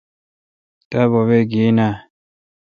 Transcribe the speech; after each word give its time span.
تا 0.89 1.01
بوبے 1.11 1.39
گین 1.51 1.77
اے۔ 1.85 1.91